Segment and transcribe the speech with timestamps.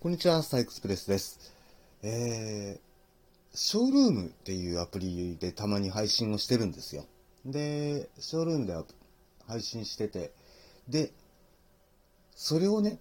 [0.00, 1.52] こんにちは、サイクスプレスです。
[2.04, 7.04] えー、ショールームっていうアプリでたまに配信をしてるんですよ。
[7.44, 8.76] で、ショールームで
[9.48, 10.30] 配信してて、
[10.88, 11.10] で、
[12.36, 13.00] それをね、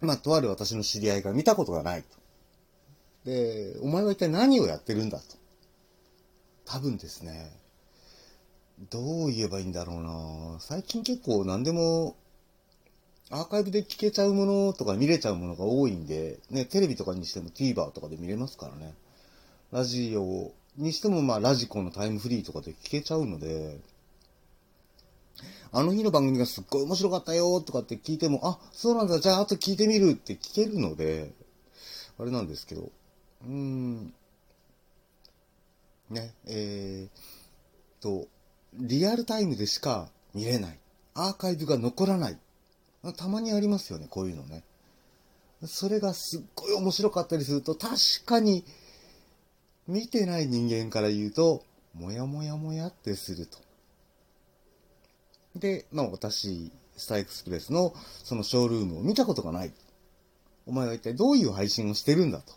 [0.00, 2.08] まあ、とある私の知り合いが見たことがないと。
[3.24, 5.24] で、お前は一体何をやってるんだと。
[6.64, 7.50] 多分ですね、
[8.88, 12.14] どう言えばいいんだろうな最近結構何でも
[13.30, 18.94] アーカイブで聞けちゃうものとか見れちゃうものが多いんで、ね、テレビとかにしても TVer とかで見れますからね。
[19.72, 23.78] ラジオにしてもまあラジコのタイムフリーとかで聞けちゃうので、
[25.72, 31.32] あの日の番組がすっごい面白かったよとかって聞いても、あ、そうなんだ、じゃああと聞いてみるって聞けるので、
[32.18, 34.14] あれなんですけど、うーん、
[36.10, 38.28] ね、えー、と、
[38.74, 40.78] リアルタイムでしか見れない。
[41.14, 42.38] アーカイブが残らない。
[43.12, 44.64] たまにありますよね、こういうのね。
[45.64, 48.64] それがすっごい面白かったりすると、確かに、
[49.86, 53.58] 見てない人間から言うと、もやもやもやってすると。
[55.54, 59.72] で、まあ私、スターエクスプレスのそのショールームを見たことがない。
[60.66, 62.54] お前は一体どういう配信をしてるんだと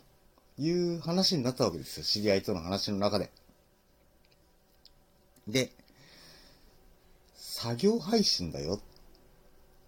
[0.58, 2.03] いう話になったわけですよ。
[2.03, 3.31] 知り合いとの話の中で。
[5.47, 5.72] で、
[7.36, 8.80] 作業配信だよ。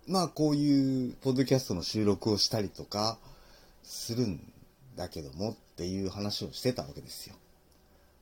[0.08, 3.18] まあこういうポッドキャストの収録をしたりとか
[3.84, 4.40] するん
[4.96, 7.36] だけどもっていう話をしてたわけですよ。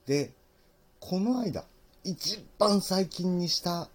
[0.06, 0.32] で、
[1.00, 1.66] この間、
[2.04, 3.90] 一番最近にした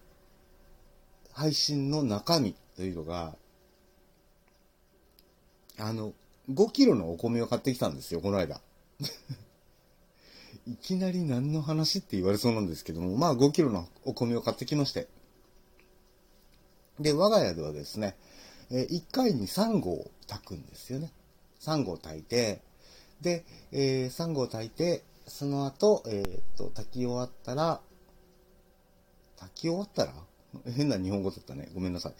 [1.33, 3.35] 配信の中身というのが、
[5.77, 6.13] あの、
[6.49, 8.61] 5キロのお米を買ってきたんですよ、この間。
[10.67, 15.07] いきなり何の話って言われそうなんですけども、まあ5キロのお米を買ってきまして。
[16.99, 18.15] で、我が家ではですね、
[18.71, 21.11] え1回に3合炊くんですよね。
[21.61, 22.61] 3合炊いて、
[23.21, 27.81] で、えー、3合炊いて、その後、えー、っと、炊き終わったら、
[29.37, 30.13] 炊き終わったら？
[30.71, 31.69] 変な日本語だったね。
[31.73, 32.13] ごめんなさい。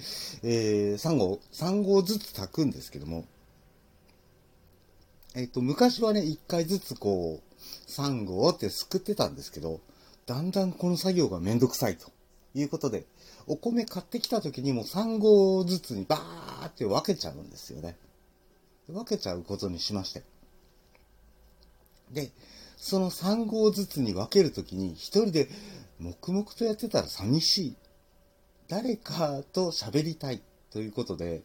[0.43, 3.25] えー、3合、3合ずつ炊くんですけども、
[5.35, 9.79] えっと、昔はね、1回ずつこう、3合ってすくってたんですけど、
[10.25, 12.07] だんだんこの作業がめんどくさいと
[12.55, 13.05] いうことで、
[13.47, 17.97] お米買ってきた時にも3合ずつにバーって分けちゃうんですよね。
[18.87, 20.23] 分けちゃうことにしまして。
[22.11, 22.31] で、
[22.77, 25.49] その3合ずつに分けるときに一人で
[25.99, 27.75] 黙々とやってたら寂しい。
[28.67, 30.41] 誰かと喋りたい
[30.71, 31.43] ということで、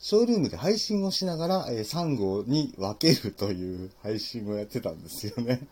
[0.00, 5.66] ショールームで配信をしながら、え3号に分けるという配信をやってたんですよね。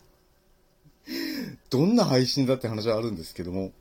[1.70, 3.72] どんな配信だって話はあるんですけども。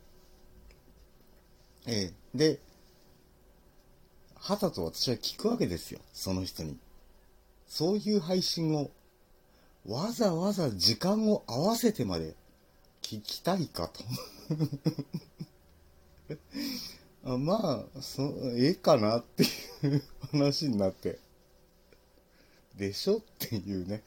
[1.88, 2.60] えー、で、
[4.36, 6.00] はたと私は聞くわけですよ。
[6.14, 6.78] その人に。
[7.68, 8.92] そういう配信を
[9.88, 12.36] わざわざ時間を合わせてまで
[13.02, 14.04] 聞きたいかと。
[17.34, 18.24] あまあ、そ、
[18.56, 19.48] ええかなってい
[19.96, 21.20] う話になって。
[22.76, 24.04] でしょっていうね、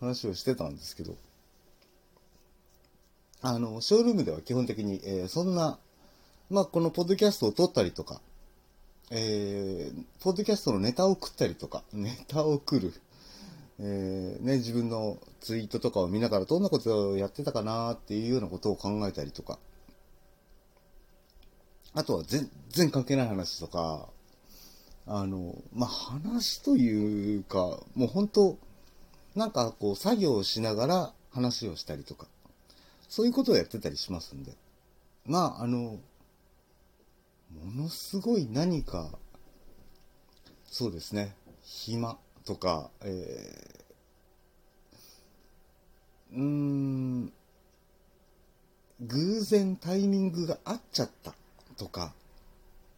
[0.00, 1.16] 話をしてたんですけど。
[3.40, 5.78] あの、ショールームでは基本的に、えー、そんな、
[6.48, 8.20] まあ、このポッドキャストを撮ったりとか、
[9.10, 12.94] えー、ポッドキャストのネタを食ったりとか、 ネタを食る。
[13.78, 19.58] えー、ね、自分のツイートとかを見ながらどんなことをやってたかなっていうようなことを考えたりとか、
[21.92, 24.08] あとは全然関係ない話とか、
[25.06, 28.58] あの、まあ、話というか、もう本当
[29.34, 32.28] なんかこう作業をしながら話をしたりとか、
[33.08, 34.52] そういうことをやってたりしますんで、
[35.26, 35.98] まあ、あの、
[37.50, 39.18] ものすごい何か、
[40.66, 47.32] そうですね、暇とか、えー、うーん、
[49.00, 51.34] 偶然タイミングが合っちゃった
[51.76, 52.14] とか、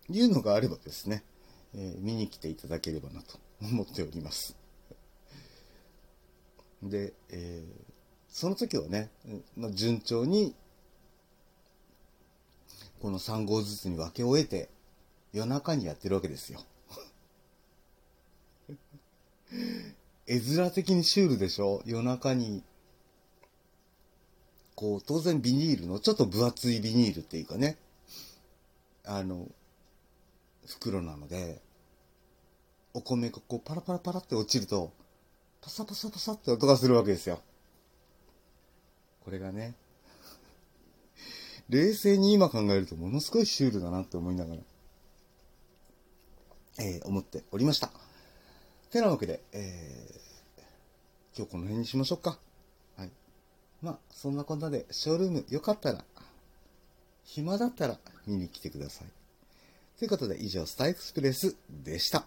[0.09, 1.23] いうのがあればですね、
[1.75, 4.57] えー、見に来ていただければなと思っております。
[6.83, 7.85] で、えー、
[8.29, 9.11] その時はね、
[9.73, 10.55] 順調に、
[13.01, 14.69] この3号ずつに分け終えて、
[15.33, 16.61] 夜中にやってるわけですよ。
[20.27, 21.83] 絵面的にシュールでしょ？
[21.87, 22.63] 夜中に、
[24.75, 27.79] こう、当然ビニールの、ちょっと分厚いビニールっていうかね、
[29.05, 29.49] あの、
[30.67, 31.63] 袋なので、
[32.95, 34.93] お米がこうパラパラパラって落ちると、
[35.61, 37.41] パサパサパサって音がするわけですよ。
[39.25, 39.75] これがね、
[41.69, 44.61] 冷静に今考えるとものすごいシュールだなって思いながら、
[46.81, 47.91] えー、思っておりました。
[48.91, 52.39] てなわけで、えー、今日この辺にしましょうか。
[52.97, 53.11] はい。
[53.83, 56.05] まあ、そんなこんなで、ショールームよかったら、
[57.25, 59.09] 暇だったら見に来てください。
[59.99, 62.25] ということで、以上、スタイクスプレスでした。